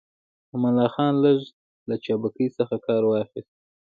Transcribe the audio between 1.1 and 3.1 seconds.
لږ له چابکۍ څخه کار